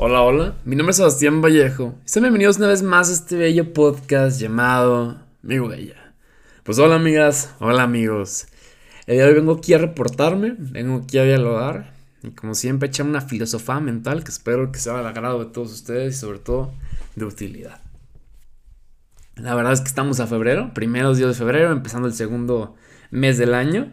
[0.00, 1.94] Hola, hola, mi nombre es Sebastián Vallejo.
[2.06, 6.14] Y sean bienvenidos una vez más a este bello podcast llamado Mi Huella.
[6.62, 8.46] Pues hola amigas, hola amigos.
[9.06, 12.88] El día de hoy vengo aquí a reportarme, vengo aquí a dialogar y como siempre
[12.88, 16.38] echar una filosofía mental que espero que sea del agrado de todos ustedes y sobre
[16.38, 16.72] todo
[17.16, 17.80] de utilidad.
[19.36, 22.74] La verdad es que estamos a febrero, primeros días de febrero, empezando el segundo
[23.10, 23.92] mes del año.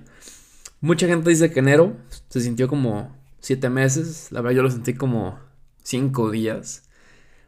[0.82, 1.96] Mucha gente dice que enero
[2.30, 5.40] se sintió como siete meses, la verdad yo lo sentí como
[5.84, 6.86] cinco días.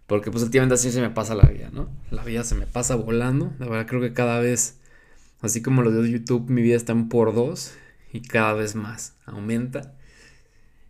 [0.07, 1.89] Porque pues últimamente así se me pasa la vida, ¿no?
[2.11, 3.51] La vida se me pasa volando.
[3.59, 4.79] La verdad creo que cada vez,
[5.41, 7.73] así como los de YouTube, mi vida está en por dos.
[8.13, 9.15] Y cada vez más.
[9.25, 9.96] Aumenta.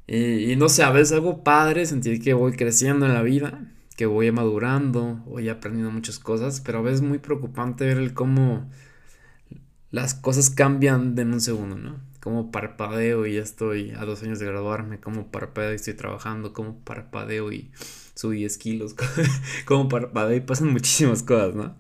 [0.07, 3.71] Y, no sé, a veces algo padre sentir que voy creciendo en la vida.
[3.95, 5.23] Que voy madurando.
[5.25, 6.61] Voy aprendiendo muchas cosas.
[6.61, 8.69] Pero a veces es muy preocupante ver el cómo
[9.91, 11.99] las cosas cambian de un segundo, ¿no?
[12.19, 16.51] Como parpadeo y ya estoy a dos años de graduarme, como parpadeo y estoy trabajando,
[16.53, 17.71] como parpadeo y
[18.15, 18.95] subí 10 kilos,
[19.65, 21.77] como parpadeo y pasan muchísimas cosas, ¿no?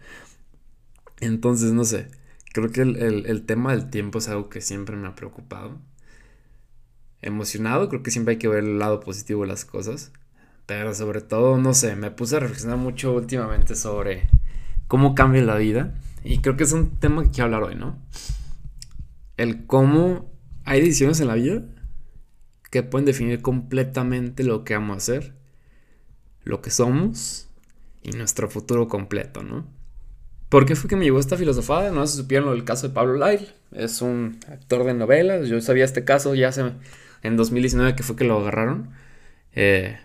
[1.19, 2.09] Entonces, no sé,
[2.53, 5.79] creo que el, tema del tiempo es algo que siempre me ha preocupado.
[7.21, 10.11] Emocionado, creo que siempre hay que ver el lado positivo de las cosas.
[10.65, 14.29] Pero sobre todo, no sé, me puse a reflexionar mucho últimamente sobre
[14.87, 15.95] cómo cambia la vida.
[16.23, 17.97] Y creo que es un tema que quiero hablar hoy, ¿no?
[19.37, 20.29] El cómo
[20.65, 21.63] hay decisiones en la vida
[22.69, 25.33] que pueden definir completamente lo que vamos a hacer,
[26.43, 27.47] lo que somos
[28.03, 29.65] y nuestro futuro completo, ¿no?
[30.49, 31.91] ¿Por qué fue que me llegó esta filosofada?
[31.91, 33.47] No si supieron del caso de Pablo Lyle.
[33.71, 35.47] Es un actor de novelas.
[35.49, 36.71] Yo sabía este caso ya hace,
[37.27, 38.89] en 2019 que fue que lo agarraron.
[39.53, 39.97] Eh,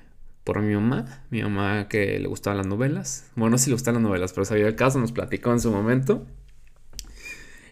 [0.45, 1.25] por mi mamá.
[1.31, 3.31] Mi mamá que le gustaban las novelas.
[3.37, 5.61] Bueno, no sé si le gustan las novelas, pero sabía el caso, nos platicó en
[5.61, 6.27] su momento.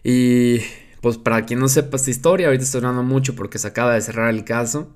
[0.03, 0.59] Y
[1.01, 4.01] pues para quien no sepa esta historia, ahorita estoy hablando mucho porque se acaba de
[4.01, 4.95] cerrar el caso.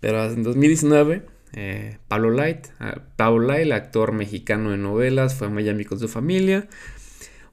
[0.00, 5.50] Pero en 2019, eh, Pablo Light, eh, Light, el actor mexicano de novelas, fue a
[5.50, 6.68] Miami con su familia.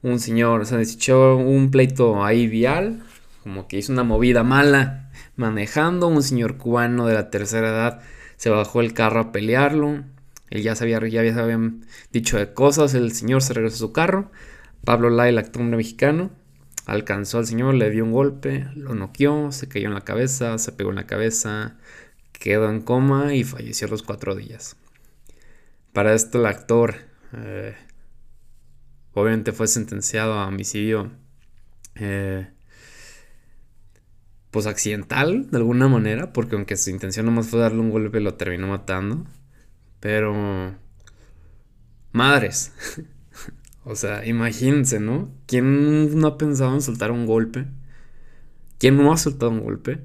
[0.02, 3.02] Un señor, se echó un pleito ahí vial,
[3.44, 6.08] como que hizo una movida mala manejando.
[6.08, 8.00] Un señor cubano de la tercera edad
[8.36, 10.02] se bajó el carro a pelearlo.
[10.50, 12.94] Él ya sabía, ya habían dicho de cosas.
[12.94, 14.32] El señor se regresó a su carro.
[14.84, 16.30] Pablo Lai, el actor mexicano,
[16.86, 20.70] Alcanzó al señor, le dio un golpe, lo noqueó, se cayó en la cabeza, se
[20.70, 21.78] pegó en la cabeza,
[22.32, 24.76] quedó en coma y falleció a los cuatro días.
[25.94, 26.96] Para esto el actor
[27.32, 27.74] eh,
[29.14, 31.10] obviamente fue sentenciado a homicidio
[31.94, 32.48] eh,
[34.54, 38.34] pues accidental de alguna manera, porque aunque su intención nomás fue darle un golpe, lo
[38.34, 39.26] terminó matando.
[39.98, 40.76] Pero...
[42.12, 42.72] Madres.
[43.86, 45.30] O sea, imagínense, ¿no?
[45.46, 47.66] ¿Quién no ha pensado en soltar un golpe?
[48.78, 50.00] ¿Quién no ha soltado un golpe?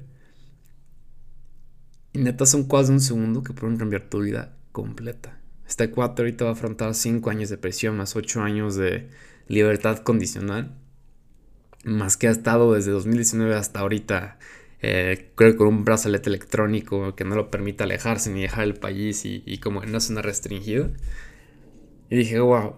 [2.12, 5.40] Y neta son cosas de un segundo que pueden cambiar tu vida completa.
[5.66, 9.08] Este cuatro ahorita va a afrontar 5 años de prisión más 8 años de
[9.48, 10.76] libertad condicional.
[11.84, 14.38] Más que ha estado desde 2019 hasta ahorita,
[14.82, 18.74] eh, creo que con un brazalete electrónico que no lo permite alejarse ni dejar el
[18.74, 20.90] país y, y como en una zona restringida.
[22.10, 22.76] Y dije, wow,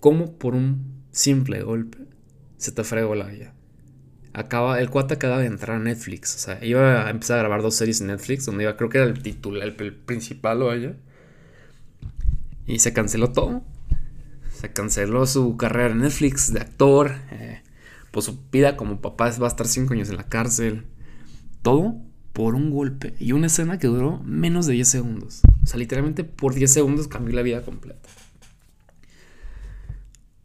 [0.00, 1.98] cómo por un simple golpe
[2.56, 3.54] se te fregó la vida.
[4.32, 6.36] Acaba, el cuate acaba de entrar a Netflix.
[6.36, 8.98] O sea, iba a empezar a grabar dos series en Netflix, donde iba, creo que
[8.98, 10.94] era el titular, el, principal o ella.
[12.66, 13.62] Y se canceló todo.
[14.52, 17.14] Se canceló su carrera en Netflix de actor.
[17.32, 17.62] Eh,
[18.10, 20.86] pues su vida como papá va a estar cinco años en la cárcel.
[21.62, 21.96] Todo
[22.32, 25.42] por un golpe y una escena que duró menos de 10 segundos.
[25.62, 28.08] O sea, literalmente por 10 segundos cambió la vida completa.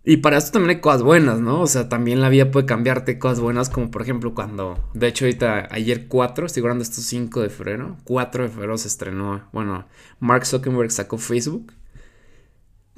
[0.07, 1.61] Y para esto también hay cosas buenas, ¿no?
[1.61, 5.25] O sea, también la vida puede cambiarte cosas buenas, como por ejemplo cuando, de hecho
[5.25, 9.87] ahorita, ayer 4, estoy grabando esto 5 de febrero, 4 de febrero se estrenó, bueno,
[10.19, 11.73] Mark Zuckerberg sacó Facebook.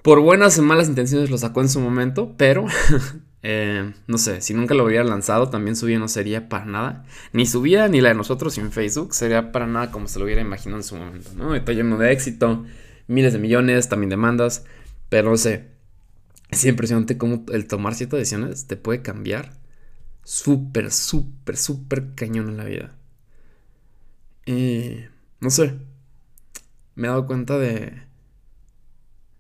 [0.04, 2.66] Por buenas y malas intenciones lo sacó en su momento, pero,
[3.44, 7.06] eh, no sé, si nunca lo hubiera lanzado, también su vida no sería para nada.
[7.34, 10.26] Ni su vida ni la de nosotros sin Facebook sería para nada como se lo
[10.26, 11.56] hubiera imaginado en su momento, ¿no?
[11.56, 12.66] Está lleno de éxito,
[13.08, 14.66] miles de millones, también demandas,
[15.10, 15.78] pero no sé
[16.50, 19.54] es impresionante cómo el tomar ciertas decisiones te puede cambiar
[20.24, 22.96] súper, súper, súper cañón en la vida.
[24.46, 25.00] Y
[25.42, 25.76] no sé,
[26.96, 28.02] me he dado cuenta de,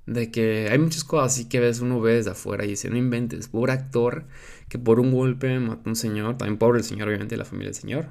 [0.07, 2.97] de que hay muchas cosas así que ves, uno ve desde afuera y dice, no
[2.97, 4.25] inventes, pobre actor
[4.69, 7.67] que por un golpe mató a un señor, también pobre el señor, obviamente, la familia
[7.67, 8.09] del señor.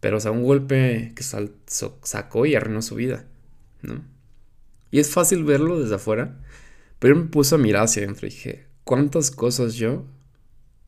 [0.00, 3.24] Pero, o sea, un golpe que sacó y arruinó su vida,
[3.80, 4.02] ¿no?
[4.90, 6.38] Y es fácil verlo desde afuera,
[6.98, 10.04] pero yo me puse a mirar hacia adentro y dije, ¿cuántas cosas yo,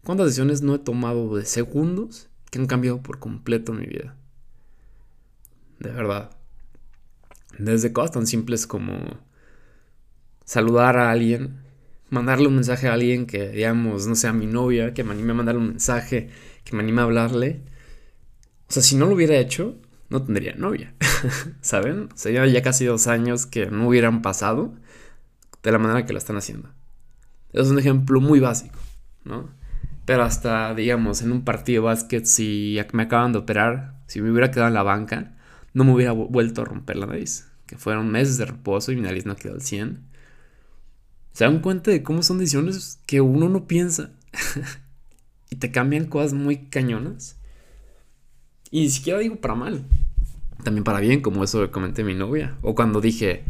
[0.05, 4.17] cuántas decisiones no he tomado de segundos que han cambiado por completo mi vida?
[5.79, 6.31] De verdad.
[7.59, 8.99] Desde cosas tan simples como
[10.45, 11.61] saludar a alguien,
[12.11, 15.35] mandarle un mensaje a alguien que, digamos, no sea mi novia, que me anime a
[15.35, 16.31] mandarle un mensaje,
[16.65, 17.63] que me anime a hablarle.
[18.69, 19.77] O sea, si no lo hubiera hecho,
[20.09, 20.95] no tendría novia.
[21.61, 22.09] ¿Saben?
[22.13, 24.75] O sea, ya casi dos años que no hubieran pasado
[25.63, 26.71] de la manera que la están haciendo.
[27.53, 28.79] Es un ejemplo muy básico,
[29.25, 29.49] ¿no?
[30.05, 34.31] Pero hasta, digamos, en un partido de básquet, si me acaban de operar, si me
[34.31, 35.35] hubiera quedado en la banca,
[35.73, 37.49] no me hubiera vuelto a romper la nariz.
[37.67, 40.05] Que fueron meses de reposo y mi nariz no quedó al 100.
[41.35, 44.13] Se dan cuenta de cómo son decisiones que uno no piensa.
[45.51, 47.37] y te cambian cosas muy cañonas.
[48.71, 49.85] Y ni siquiera digo para mal.
[50.63, 52.57] También para bien, como eso comenté mi novia.
[52.63, 53.43] O cuando dije,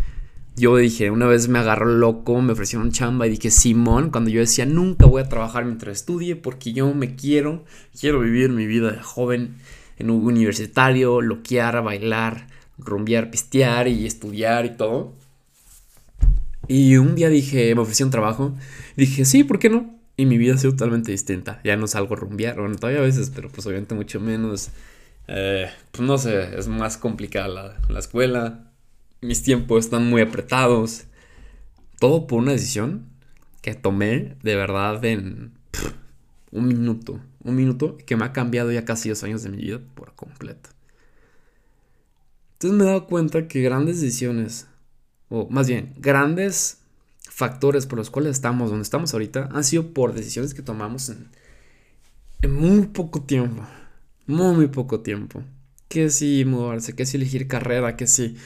[0.57, 4.41] yo dije, una vez me agarró loco, me ofrecieron chamba y dije, Simón, cuando yo
[4.41, 7.65] decía, nunca voy a trabajar mientras estudie porque yo me quiero,
[8.01, 9.57] quiero vivir mi vida de joven
[9.99, 12.47] en un universitario, loquear, bailar,
[12.79, 15.13] rumbear, pistear y estudiar y todo.
[16.69, 18.55] Y un día dije, me ofreció un trabajo.
[18.97, 19.99] Dije, sí, ¿por qué no?
[20.17, 21.61] Y mi vida ha sido totalmente distinta.
[21.65, 24.71] Ya no salgo a rumbear, bueno, todavía a veces, pero pues obviamente mucho menos.
[25.27, 28.71] Eh, pues no sé, es más complicada la, la escuela.
[29.21, 31.05] Mis tiempos están muy apretados.
[31.99, 33.07] Todo por una decisión
[33.63, 35.53] que tomé de verdad en
[36.53, 37.21] un minuto.
[37.43, 40.71] Un minuto que me ha cambiado ya casi dos años de mi vida por completo.
[42.55, 44.69] Entonces me he dado cuenta que grandes decisiones,
[45.29, 46.79] o más bien, grandes
[47.29, 51.29] factores por los cuales estamos donde estamos ahorita, han sido por decisiones que tomamos en,
[52.51, 53.63] muy poco tiempo.
[54.27, 55.43] Muy, muy poco tiempo.
[55.89, 58.37] Que si mudarse, que si elegir carrera, que si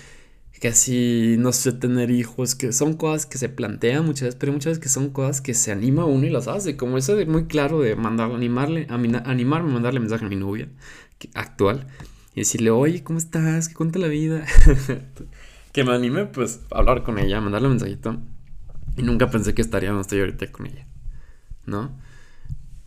[0.60, 4.72] que no sé tener hijos, que son cosas que se plantean muchas veces, pero muchas
[4.72, 7.44] veces que son cosas que se anima uno y las hace, como eso de muy
[7.46, 10.69] claro de mandarle, animarle, animarme mandarle mensaje a mi novia
[11.34, 11.86] actual
[12.34, 13.69] y decirle, oye, ¿cómo estás?
[13.69, 14.44] ¿Qué cuenta la vida?
[15.72, 18.18] que me anime pues a hablar con ella, mandarle un mensajito
[18.96, 20.86] y nunca pensé que estaría donde estoy ahorita con ella,
[21.66, 21.90] ¿no?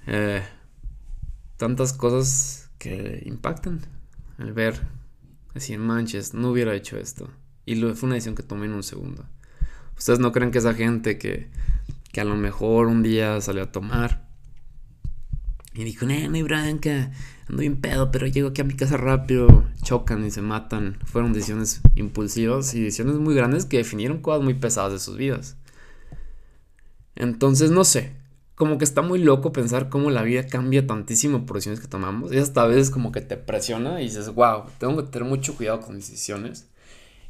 [0.08, 0.44] Eh,
[1.58, 3.82] tantas cosas que impactan
[4.40, 4.82] el ver,
[5.54, 7.30] así en manches, no hubiera hecho esto
[7.66, 9.26] y fue una decisión que tomé en un segundo.
[9.98, 11.50] ¿Ustedes no creen que esa gente que,
[12.12, 14.21] que a lo mejor un día salió a tomar
[15.82, 17.12] y dijo, hay branca,
[17.50, 21.00] ando bien pedo, pero llego aquí a mi casa rápido, chocan y se matan?
[21.06, 25.58] Fueron decisiones impulsivas y decisiones muy grandes que definieron cosas muy pesadas de sus vidas.
[27.16, 28.14] Entonces, no sé,
[28.56, 32.32] como que está muy loco pensar cómo la vida cambia tantísimo por decisiones que tomamos.
[32.32, 35.56] Y hasta a veces como que te presiona y dices, wow, tengo que tener mucho
[35.56, 36.70] cuidado con mis decisiones.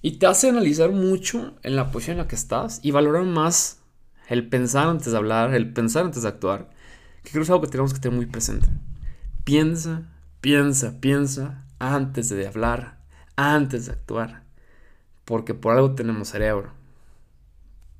[0.01, 3.79] Y te hace analizar mucho en la posición en la que estás y valorar más
[4.27, 6.69] el pensar antes de hablar, el pensar antes de actuar,
[7.23, 8.67] que creo que es algo que tenemos que tener muy presente.
[9.43, 10.09] Piensa,
[10.41, 12.99] piensa, piensa antes de hablar,
[13.35, 14.43] antes de actuar,
[15.25, 16.71] porque por algo tenemos cerebro.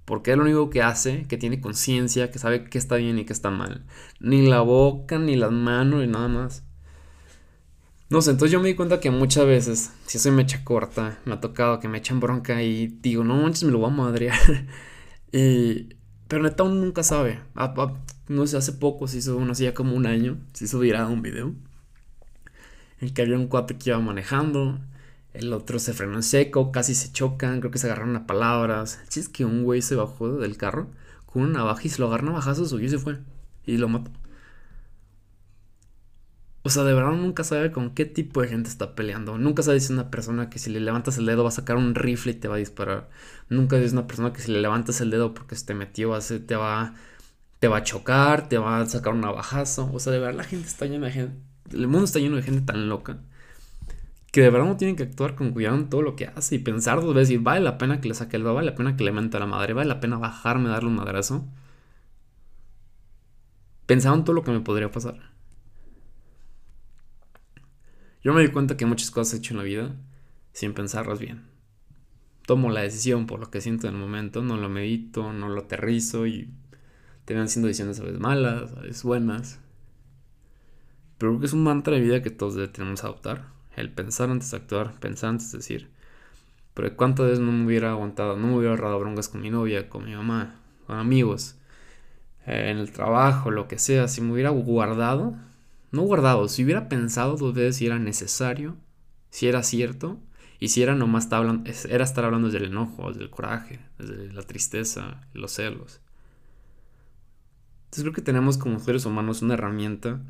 [0.06, 3.26] Porque es lo único que hace, que tiene conciencia, que sabe qué está bien y
[3.26, 3.86] qué está mal.
[4.20, 6.64] Ni la boca, ni las manos, ni nada más.
[8.10, 11.36] No sé, entonces yo me di cuenta que muchas veces, si soy mecha corta, me
[11.36, 14.38] ha tocado que me echan bronca y digo, no manches, me lo voy a madrear.
[16.32, 17.42] pero neta, uno nunca sabe.
[18.30, 21.22] no sé, hace poco se hizo, uno hacía como un año, se hizo viral un
[21.22, 21.48] video.
[21.48, 24.80] En el que había un cuate que iba manejando,
[25.34, 29.02] el otro se frenó en seco, casi se chocan, creo que se agarraron a palabras.
[29.14, 30.88] El es que un güey se bajó del carro
[31.26, 33.20] con una navaja y se lo agarró a bajazo, subió y se fue.
[33.66, 34.10] Y lo mató.
[36.64, 39.38] O sea, de verdad nunca sabe con qué tipo de gente está peleando.
[39.38, 41.96] Nunca sabe si una persona que si le levantas el dedo va a sacar un
[41.96, 43.10] rifle y te va a disparar.
[43.50, 46.56] Nunca es una persona que si le levantas el dedo porque se te metió, te
[46.56, 46.94] va,
[47.60, 49.92] te va a chocar, te va a sacar un navajazo.
[49.94, 51.36] O sea, de verdad la gente está llena de gente.
[51.72, 53.20] El mundo está lleno de gente tan loca.
[54.32, 56.60] Que de verdad uno tiene que actuar con cuidado en todo lo que hace y
[56.60, 57.42] pensar dos veces.
[57.44, 59.40] vale la pena que le saque el dedo, vale la pena que le mente a
[59.40, 61.46] la madre, vale la pena bajarme, darle un madrazo.
[63.86, 65.31] Pensaba en todo lo que me podría pasar.
[68.24, 69.96] Yo me di cuenta que muchas cosas he hecho en la vida
[70.54, 71.44] sin pensarlas bien.
[72.46, 75.62] Tomo la decisión por lo que siento en el momento, no lo medito, no lo
[75.62, 76.54] aterrizo y
[77.26, 79.60] terminan siendo decisiones a veces malas, a veces buenas.
[81.18, 83.48] Pero creo que es un mantra de vida que todos debemos adoptar.
[83.76, 85.90] El pensar antes de actuar, pensar antes de decir.
[86.74, 89.90] Pero cuántas veces no me hubiera aguantado, no me hubiera ahorrado broncas con mi novia,
[89.90, 90.56] con mi mamá,
[90.88, 91.56] con amigos,
[92.46, 95.36] eh, en el trabajo, lo que sea, si me hubiera guardado
[95.92, 98.78] no guardado, si hubiera pensado dos veces si era necesario
[99.32, 100.20] si era cierto
[100.60, 103.80] y si era nomás estar hablando, era estar hablando desde el enojo, desde el coraje,
[103.98, 106.02] desde la tristeza, los celos.
[107.86, 110.22] Entonces creo que tenemos como seres humanos una herramienta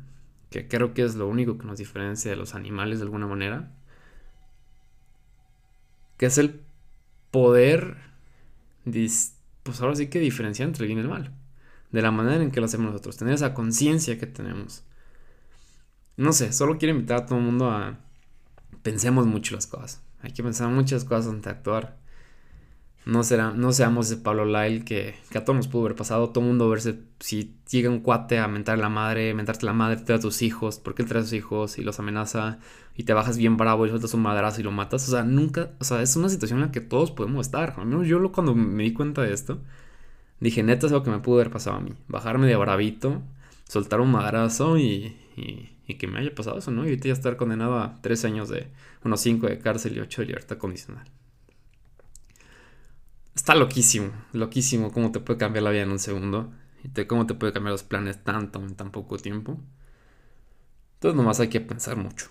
[0.50, 3.72] que creo que es lo único que nos diferencia de los animales de alguna manera,
[6.16, 6.60] que es el
[7.30, 7.96] poder,
[8.84, 11.32] pues ahora sí que diferenciar entre el bien y el mal,
[11.90, 14.84] de la manera en que lo hacemos nosotros, tener esa conciencia que tenemos.
[16.16, 17.98] No sé, solo quiero invitar a todo el mundo a
[18.82, 20.02] pensemos mucho las cosas.
[20.22, 21.96] Hay que pensar muchas cosas antes de actuar.
[23.04, 26.28] No, será, no seamos ese Pablo Lyle que, que a todos nos pudo haber pasado.
[26.30, 29.72] Todo el mundo verse, si llega un cuate a mentar a la madre, mentarte la
[29.72, 32.58] madre, da a tus hijos, porque él trae a tus hijos y los amenaza
[32.94, 35.08] y te bajas bien bravo y sueltas un madrazo y lo matas.
[35.08, 37.74] O sea, nunca, o sea, es una situación en la que todos podemos estar.
[37.76, 39.60] Al menos yo cuando me di cuenta de esto,
[40.40, 41.92] dije, neta es lo que me pudo haber pasado a mí.
[42.08, 43.22] Bajarme de bravito,
[43.68, 45.16] soltar un madrazo y,
[45.86, 46.84] y que me haya pasado eso, ¿no?
[46.84, 48.68] Y ahorita ya estar condenado a tres años de,
[49.04, 51.04] unos cinco de cárcel y ocho de libertad condicional.
[53.34, 56.52] Está loquísimo, loquísimo cómo te puede cambiar la vida en un segundo
[56.84, 59.58] y cómo te puede cambiar los planes tanto en tan poco tiempo.
[60.94, 62.26] Entonces nomás hay que pensar mucho.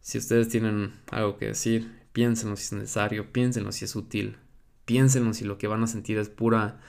[0.00, 4.36] Si ustedes tienen algo que decir, piénsenlo si es necesario, piénsenlo si es útil,
[4.84, 6.80] piénsenlo si lo que van a sentir es pura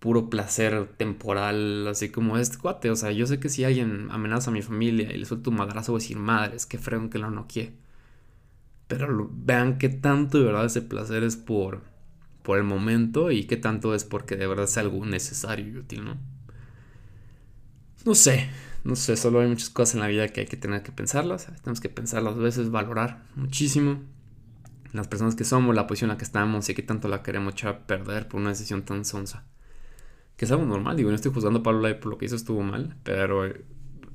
[0.00, 2.90] puro placer temporal, así como este cuate.
[2.90, 5.56] O sea, yo sé que si alguien amenaza a mi familia y le suelta un
[5.56, 7.74] madrazo, voy a decir, madres, que frego que lo no quiere.
[8.88, 11.82] Pero vean qué tanto de verdad ese placer es por
[12.42, 16.04] por el momento y qué tanto es porque de verdad es algo necesario y útil,
[16.04, 16.16] ¿no?
[18.04, 18.48] No sé,
[18.82, 21.46] no sé, solo hay muchas cosas en la vida que hay que tener que pensarlas,
[21.46, 24.00] tenemos que pensarlas a veces, valorar muchísimo
[24.92, 27.52] las personas que somos, la posición en la que estamos y qué tanto la queremos
[27.52, 29.44] echar a perder por una decisión tan sonsa.
[30.40, 32.34] Que es algo normal, digo, no estoy juzgando a Pablo Lai por lo que hizo
[32.34, 33.62] estuvo mal, pero eh,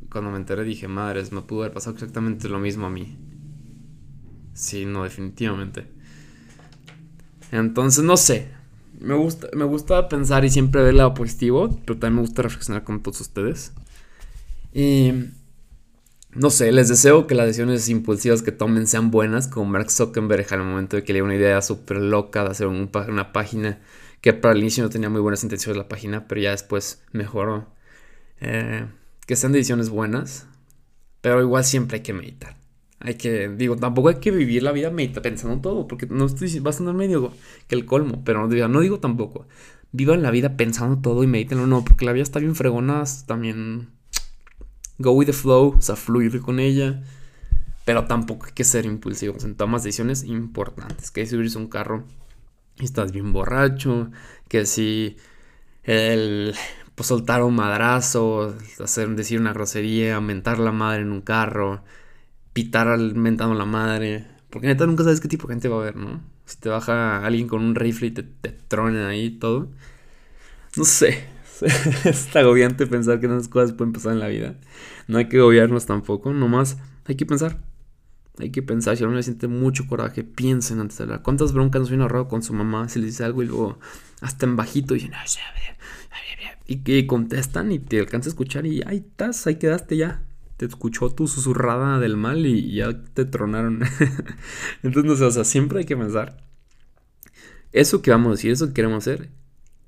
[0.10, 3.16] cuando me enteré dije, madres, me pudo haber pasado exactamente lo mismo a mí.
[4.56, 5.86] Sí, no, definitivamente.
[7.52, 8.48] Entonces, no sé.
[9.00, 12.42] Me gusta, me gusta pensar y siempre ver el lado positivo, pero también me gusta
[12.42, 13.74] reflexionar con todos ustedes.
[14.74, 15.12] Y
[16.34, 20.52] no sé, les deseo que las decisiones impulsivas que tomen sean buenas, como Mark Zuckerberg
[20.52, 23.78] al momento de que le dio una idea súper loca de hacer una página
[24.26, 27.68] que para el inicio no tenía muy buenas intenciones la página, pero ya después mejoró.
[28.42, 28.88] Eh,
[29.28, 30.48] que sean decisiones buenas,
[31.22, 32.58] pero igual siempre hay que meditar.
[33.00, 34.92] Hay que, digo, tampoco hay que vivir la vida
[35.22, 37.34] pensando todo, porque no estoy, va a sonar medio
[37.68, 39.46] que el colmo, pero no digo, no digo tampoco.
[39.92, 43.90] Vivan la vida pensando todo y medítenlo, no, porque la vida está bien fregona, también
[44.98, 47.04] go with the flow, o sea, fluir con ella,
[47.86, 52.06] pero tampoco hay que ser impulsivos en tomas decisiones importantes, que hay subirse un carro
[52.80, 54.12] estás bien borracho,
[54.48, 55.18] que si
[55.84, 56.56] el
[56.96, 61.84] pues soltar un madrazo, hacer decir una grosería, aumentar la madre en un carro,
[62.54, 64.28] pitar al mentando la madre.
[64.50, 66.22] Porque neta nunca sabes qué tipo de gente va a haber, ¿no?
[66.46, 69.70] Si te baja alguien con un rifle y te, te ahí todo.
[70.78, 71.26] No sé.
[72.06, 74.56] es agobiante pensar que esas cosas pueden pasar en la vida.
[75.08, 76.34] No hay que agobiarnos tampoco.
[76.34, 77.60] Nomás hay que pensar.
[78.40, 78.98] Hay que pensar.
[78.98, 81.22] Si uno le siente mucho coraje, piensen antes de hablar.
[81.24, 82.90] ¿Cuántas broncas nos viene ahorrado con su mamá?
[82.90, 83.80] Si le dice algo y luego
[84.22, 85.12] hasta en bajito dicen,
[86.68, 90.24] y que contestan y te alcanza a escuchar y ahí estás, ahí quedaste ya
[90.58, 93.84] te escuchó tu susurrada del mal y ya te tronaron.
[94.84, 96.38] Entonces, o sea, siempre hay que pensar,
[97.72, 99.30] eso que vamos a decir, eso que queremos hacer,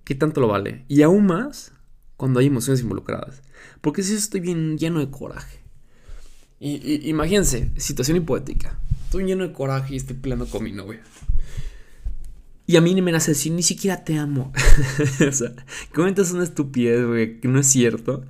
[0.03, 0.83] ¿qué tanto lo vale?
[0.87, 1.71] Y aún más
[2.17, 3.41] cuando hay emociones involucradas.
[3.81, 5.59] Porque si estoy bien lleno de coraje.
[6.59, 8.79] Y, imagínense, situación hipotética.
[9.05, 11.01] Estoy lleno de coraje y estoy peleando con mi novia.
[12.65, 14.51] Y a mí me nace decir, ni siquiera te amo.
[15.27, 15.53] o sea,
[15.93, 18.25] comentas una estupidez, güey, que no es cierto.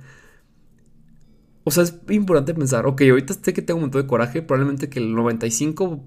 [1.64, 4.88] O sea, es importante pensar, ok, ahorita sé que tengo un montón de coraje, probablemente
[4.88, 6.02] que el 95.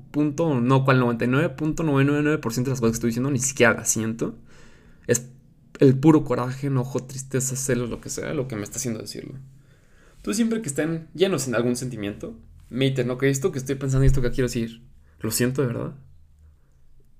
[0.61, 4.35] no, cual 99.999% de las cosas que estoy diciendo ni siquiera las siento.
[5.07, 5.27] Es
[5.79, 9.35] el puro coraje, enojo, tristeza, celos, lo que sea, lo que me está haciendo decirlo.
[10.21, 12.37] Entonces, siempre que estén llenos en algún sentimiento,
[12.69, 14.81] mediten, ok, esto que estoy pensando y esto que quiero decir,
[15.19, 15.95] ¿lo siento de verdad?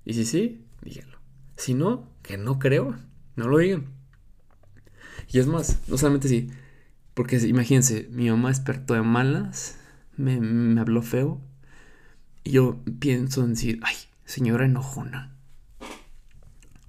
[0.04, 1.18] Y si sí, díganlo.
[1.56, 2.96] Si no, que no creo,
[3.36, 3.86] no lo digan.
[5.28, 6.50] Y es más, no solamente si
[7.14, 9.76] porque imagínense, mi mamá despertó de malas,
[10.16, 11.40] me, habló feo.
[12.44, 13.94] Y yo pienso en decir, ay,
[14.24, 15.36] señora enojona.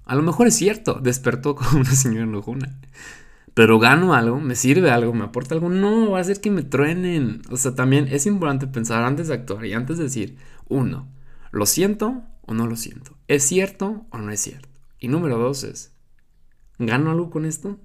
[0.04, 2.78] A lo mejor es cierto, despertó como una señora enojona.
[3.54, 5.68] Pero gano algo, me sirve algo, me aporta algo.
[5.68, 7.42] No, va a ser que me truenen.
[7.50, 10.36] O sea, también es importante pensar antes de actuar y antes de decir,
[10.68, 11.08] uno,
[11.52, 13.16] ¿lo siento o no lo siento?
[13.28, 14.68] ¿Es cierto o no es cierto?
[14.98, 15.94] Y número dos es,
[16.78, 17.78] ¿gano algo con esto?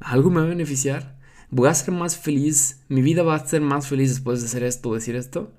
[0.00, 1.14] ¿Algo me va a beneficiar?
[1.54, 4.64] voy a ser más feliz, mi vida va a ser más feliz después de hacer
[4.64, 5.52] esto, decir esto.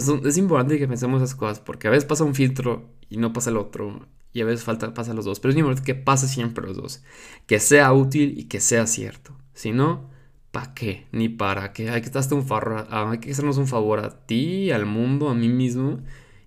[0.00, 3.32] Sea, es importante que pensemos esas cosas porque a veces pasa un filtro y no
[3.32, 5.40] pasa el otro y a veces falta, pasa los dos.
[5.40, 7.02] Pero es importante que pase siempre los dos.
[7.46, 9.36] Que sea útil y que sea cierto.
[9.54, 10.10] Si no,
[10.50, 11.06] ¿para qué?
[11.12, 11.90] Ni para qué.
[11.90, 15.48] Hay que, un favor, hay que hacernos un favor a ti, al mundo, a mí
[15.48, 16.00] mismo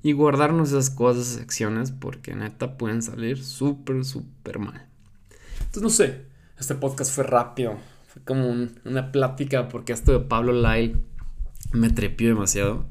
[0.05, 4.85] y guardarnos esas cosas, esas acciones porque neta pueden salir súper, súper mal.
[5.57, 6.25] Entonces, no sé.
[6.59, 7.79] Este podcast fue rápido.
[8.05, 10.97] Fue como una plática porque esto de Pablo Lyle
[11.71, 12.85] me trepió demasiado.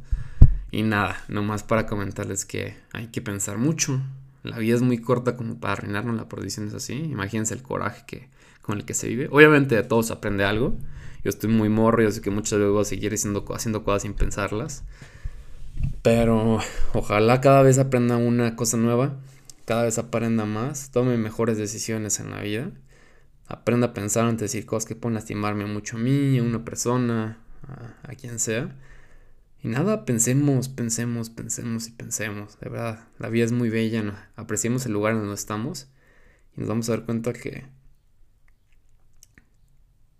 [0.74, 4.02] Y nada, nomás para comentarles que hay que pensar mucho.
[4.42, 6.94] La vida es muy corta como para arruinarnos la perdición es así.
[6.94, 8.28] Imagínense el coraje que,
[8.60, 9.28] con el que se vive.
[9.30, 10.76] Obviamente de todos aprende algo.
[11.22, 14.14] Yo estoy muy morro, yo sé que muchas veces voy a seguir haciendo, cosas sin
[14.14, 14.82] pensarlas.
[16.02, 16.58] Pero
[16.92, 19.14] ojalá cada vez aprenda una cosa nueva,
[19.66, 22.72] cada vez aprenda más, tome mejores decisiones en la vida,
[23.46, 26.64] aprenda a pensar antes de decir cosas que pueden lastimarme mucho a mí, a una
[26.64, 27.38] persona,
[28.02, 28.74] a quien sea.
[29.64, 32.60] Y nada, pensemos, pensemos, pensemos y pensemos.
[32.60, 34.14] De verdad, la vida es muy bella, ¿no?
[34.36, 35.88] apreciemos el lugar donde estamos
[36.54, 37.64] y nos vamos a dar cuenta que,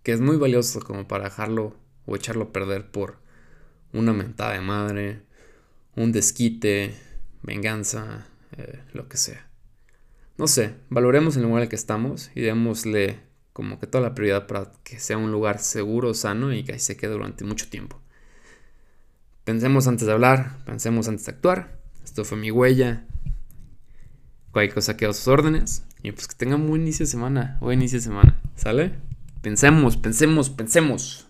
[0.01, 3.19] que es muy valioso como para dejarlo o echarlo a perder por
[3.93, 5.21] una mentada de madre,
[5.95, 6.95] un desquite,
[7.43, 8.25] venganza,
[8.57, 9.47] eh, lo que sea.
[10.39, 13.19] No sé, valoremos el lugar en el que estamos y démosle
[13.53, 16.79] como que toda la prioridad para que sea un lugar seguro, sano y que ahí
[16.79, 18.01] se quede durante mucho tiempo.
[19.45, 21.79] Pensemos antes de hablar, pensemos antes de actuar.
[22.03, 23.05] Esto fue mi huella.
[24.51, 25.85] Cualquier cosa queda a sus órdenes.
[26.01, 27.57] Y pues que tengan buen inicio de semana.
[27.61, 28.41] Buen inicio de semana.
[28.55, 28.95] ¿Sale?
[29.43, 31.24] Pensemos, pensemos, pensemos.